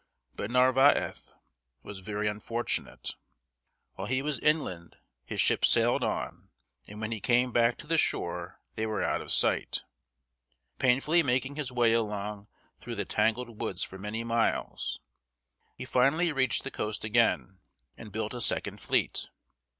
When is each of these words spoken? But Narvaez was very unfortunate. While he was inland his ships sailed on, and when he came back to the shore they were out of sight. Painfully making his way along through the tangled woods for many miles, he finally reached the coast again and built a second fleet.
But 0.33 0.49
Narvaez 0.49 1.35
was 1.83 1.99
very 1.99 2.27
unfortunate. 2.27 3.13
While 3.93 4.07
he 4.07 4.23
was 4.23 4.39
inland 4.39 4.95
his 5.25 5.39
ships 5.39 5.69
sailed 5.69 6.03
on, 6.03 6.49
and 6.87 6.99
when 6.99 7.11
he 7.11 7.19
came 7.21 7.51
back 7.51 7.77
to 7.77 7.85
the 7.85 7.99
shore 7.99 8.59
they 8.73 8.87
were 8.87 9.03
out 9.03 9.21
of 9.21 9.31
sight. 9.31 9.83
Painfully 10.79 11.21
making 11.21 11.55
his 11.55 11.71
way 11.71 11.93
along 11.93 12.47
through 12.79 12.95
the 12.95 13.05
tangled 13.05 13.61
woods 13.61 13.83
for 13.83 13.99
many 13.99 14.23
miles, 14.23 14.99
he 15.75 15.85
finally 15.85 16.31
reached 16.31 16.63
the 16.63 16.71
coast 16.71 17.05
again 17.05 17.59
and 17.95 18.11
built 18.11 18.33
a 18.33 18.41
second 18.41 18.79
fleet. 18.81 19.29